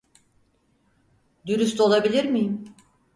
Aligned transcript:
Dürüst 1.45 1.79
olabilir 1.81 2.23
miyim? 2.25 2.67